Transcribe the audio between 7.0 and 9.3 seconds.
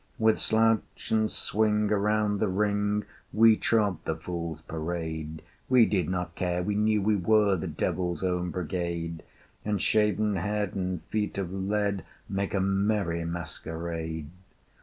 we were The Devil's Own Brigade: